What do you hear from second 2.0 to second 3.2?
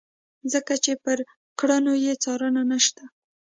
یې څار نشته.